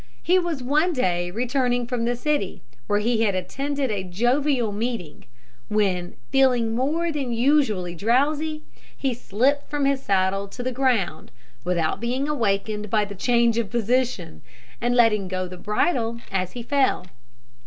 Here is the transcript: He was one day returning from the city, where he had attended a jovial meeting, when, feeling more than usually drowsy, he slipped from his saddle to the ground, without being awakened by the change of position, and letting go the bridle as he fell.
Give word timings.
He 0.23 0.39
was 0.39 0.63
one 0.63 0.93
day 0.93 1.29
returning 1.29 1.85
from 1.85 2.05
the 2.05 2.15
city, 2.15 2.63
where 2.87 2.97
he 2.97 3.21
had 3.21 3.35
attended 3.35 3.91
a 3.91 4.03
jovial 4.03 4.71
meeting, 4.71 5.25
when, 5.69 6.15
feeling 6.31 6.73
more 6.73 7.11
than 7.11 7.31
usually 7.31 7.93
drowsy, 7.93 8.63
he 8.97 9.13
slipped 9.13 9.69
from 9.69 9.85
his 9.85 10.01
saddle 10.01 10.47
to 10.47 10.63
the 10.63 10.71
ground, 10.71 11.31
without 11.63 11.99
being 12.01 12.27
awakened 12.27 12.89
by 12.89 13.05
the 13.05 13.13
change 13.13 13.59
of 13.59 13.69
position, 13.69 14.41
and 14.81 14.95
letting 14.95 15.27
go 15.27 15.47
the 15.47 15.55
bridle 15.55 16.19
as 16.31 16.53
he 16.53 16.63
fell. 16.63 17.05